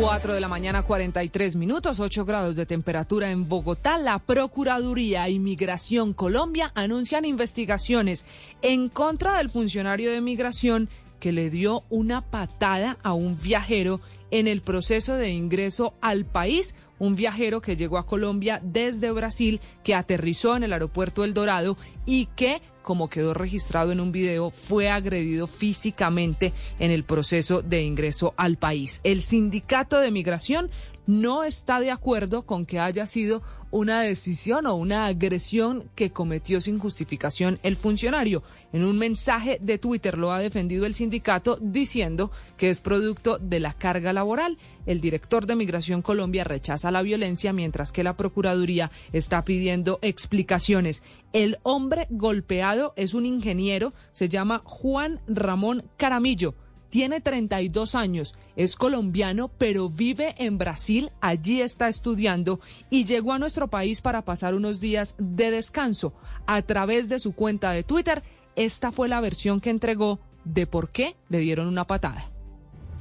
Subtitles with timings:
[0.00, 3.96] 4 de la mañana, 43 minutos, 8 grados de temperatura en Bogotá.
[3.96, 8.24] La Procuraduría Inmigración Colombia anuncian investigaciones
[8.62, 10.88] en contra del funcionario de migración
[11.20, 14.00] que le dio una patada a un viajero
[14.32, 16.74] en el proceso de ingreso al país.
[16.98, 21.76] Un viajero que llegó a Colombia desde Brasil, que aterrizó en el aeropuerto El Dorado
[22.04, 27.82] y que como quedó registrado en un video, fue agredido físicamente en el proceso de
[27.82, 29.00] ingreso al país.
[29.02, 30.70] El sindicato de migración
[31.06, 36.60] no está de acuerdo con que haya sido una decisión o una agresión que cometió
[36.60, 38.44] sin justificación el funcionario.
[38.72, 43.58] En un mensaje de Twitter lo ha defendido el sindicato diciendo que es producto de
[43.58, 44.58] la carga laboral.
[44.86, 51.02] El director de Migración Colombia rechaza la violencia mientras que la Procuraduría está pidiendo explicaciones.
[51.32, 56.54] El hombre golpeado es un ingeniero, se llama Juan Ramón Caramillo
[56.94, 63.40] tiene 32 años, es colombiano, pero vive en Brasil, allí está estudiando y llegó a
[63.40, 66.14] nuestro país para pasar unos días de descanso.
[66.46, 68.22] A través de su cuenta de Twitter,
[68.54, 72.30] esta fue la versión que entregó de por qué le dieron una patada.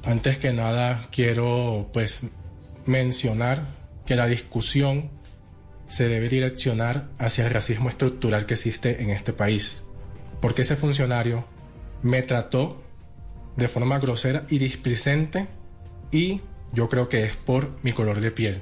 [0.04, 2.22] Antes que nada, quiero pues
[2.88, 3.68] mencionar
[4.08, 5.12] que la discusión
[5.88, 9.84] se debe direccionar hacia el racismo estructural que existe en este país.
[10.42, 11.46] Porque ese funcionario
[12.02, 12.83] me trató
[13.56, 15.48] de forma grosera y displicente
[16.12, 16.42] y
[16.74, 18.62] yo creo que es por mi color de piel.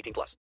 [0.01, 0.37] 18 plus.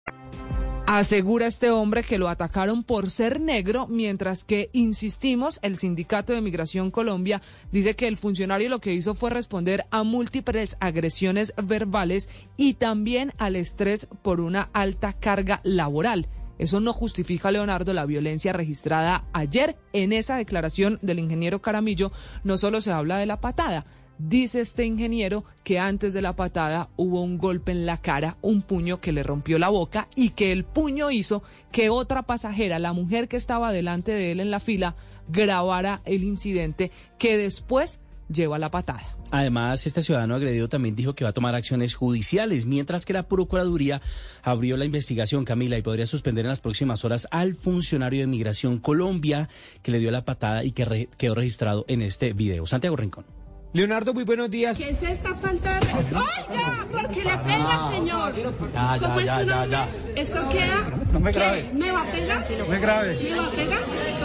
[0.91, 6.41] Asegura este hombre que lo atacaron por ser negro, mientras que, insistimos, el Sindicato de
[6.41, 12.27] Migración Colombia dice que el funcionario lo que hizo fue responder a múltiples agresiones verbales
[12.57, 16.27] y también al estrés por una alta carga laboral.
[16.57, 19.77] Eso no justifica, Leonardo, la violencia registrada ayer.
[19.93, 22.11] En esa declaración del ingeniero Caramillo
[22.43, 23.85] no solo se habla de la patada,
[24.19, 28.61] Dice este ingeniero que antes de la patada hubo un golpe en la cara, un
[28.61, 31.41] puño que le rompió la boca y que el puño hizo
[31.71, 34.97] que otra pasajera, la mujer que estaba delante de él en la fila,
[35.29, 39.15] grabara el incidente que después lleva la patada.
[39.31, 43.23] Además, este ciudadano agredido también dijo que va a tomar acciones judiciales, mientras que la
[43.23, 44.01] Procuraduría
[44.43, 48.79] abrió la investigación, Camila, y podría suspender en las próximas horas al funcionario de Migración
[48.79, 49.47] Colombia
[49.81, 52.65] que le dio la patada y que quedó registrado en este video.
[52.65, 53.38] Santiago Rincón.
[53.71, 54.77] Leonardo, muy buenos días.
[54.77, 55.79] ¿Qué es esta falta?
[55.93, 56.87] ¡Oiga!
[56.91, 58.33] ¿Por qué le pega, señor?
[58.73, 59.69] Ya, ya, ¿Cómo es ya, su nombre?
[59.69, 59.87] ya.
[60.15, 60.89] ¿Esto queda?
[61.13, 61.39] No me ¿Qué?
[61.39, 61.69] grabe.
[61.73, 62.47] ¿Me va a pegar?
[62.67, 63.19] Muy grave.
[63.21, 63.79] ¿Me va a pegar?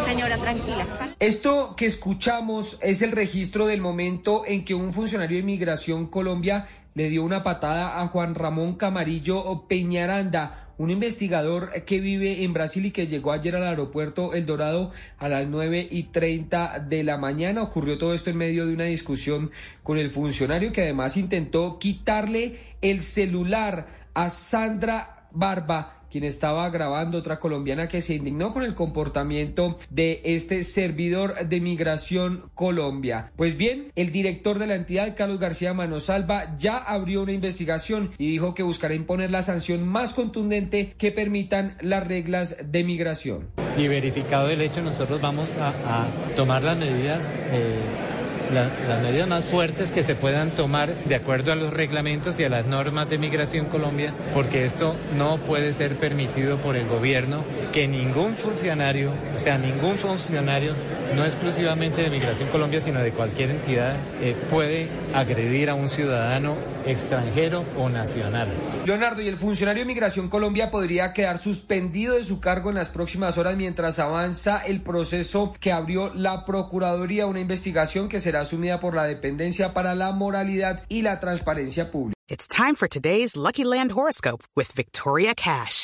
[0.07, 0.87] Señora, tranquila.
[1.25, 6.67] Esto que escuchamos es el registro del momento en que un funcionario de Migración Colombia
[6.93, 12.85] le dio una patada a Juan Ramón Camarillo Peñaranda, un investigador que vive en Brasil
[12.85, 17.17] y que llegó ayer al aeropuerto El Dorado a las 9 y 30 de la
[17.17, 17.63] mañana.
[17.63, 19.51] Ocurrió todo esto en medio de una discusión
[19.83, 27.19] con el funcionario que además intentó quitarle el celular a Sandra Barba quien estaba grabando,
[27.19, 33.33] otra colombiana que se indignó con el comportamiento de este servidor de Migración Colombia.
[33.35, 38.31] Pues bien, el director de la entidad, Carlos García Manosalva, ya abrió una investigación y
[38.31, 43.49] dijo que buscará imponer la sanción más contundente que permitan las reglas de migración.
[43.77, 46.07] Y verificado el hecho, nosotros vamos a,
[46.37, 47.33] tomar las medidas.
[47.51, 48.14] eh,
[48.55, 52.45] la- las medidas más fuertes que se puedan tomar de acuerdo a los reglamentos y
[52.45, 57.45] a las normas de Migración Colombia, porque esto no puede ser permitido por el gobierno
[57.73, 60.73] que ningún funcionario, o sea, ningún funcionario
[61.17, 66.55] no exclusivamente de Migración Colombia, sino de cualquier entidad, eh, puede agredir a un ciudadano
[66.87, 68.49] extranjero o nacional.
[68.85, 72.89] Leonardo, y el funcionario de Migración Colombia podría quedar suspendido de su cargo en las
[72.89, 78.81] próximas horas mientras avanza el proceso que abrió la Procuraduría, una investigación que será asumida
[78.81, 82.15] por la dependencia para la moralidad y la transparencia pública.
[82.27, 85.84] It's time for today's Lucky Land horoscope with Victoria Cash.